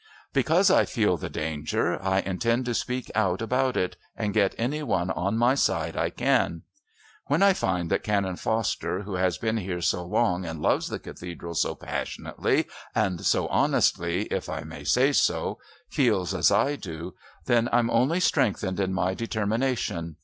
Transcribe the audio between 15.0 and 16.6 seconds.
so, feels as